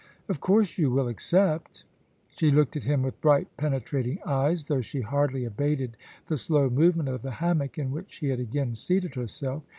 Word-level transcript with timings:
Of 0.27 0.39
course 0.39 0.79
you 0.79 0.89
will 0.89 1.07
accept* 1.07 1.83
She 2.35 2.49
looked 2.49 2.75
at 2.75 2.85
him 2.85 3.03
with 3.03 3.21
bright 3.21 3.55
penetrating 3.55 4.17
eyes, 4.25 4.65
though 4.65 4.81
she 4.81 5.01
hardly 5.01 5.45
abated 5.45 5.95
the 6.25 6.37
slow 6.37 6.71
movement 6.71 7.09
of 7.09 7.21
the 7.21 7.33
hammock 7.37 7.77
in 7.77 7.91
which 7.91 8.11
she 8.13 8.29
had 8.29 8.39
again 8.39 8.75
seated 8.75 9.13
herself. 9.13 9.61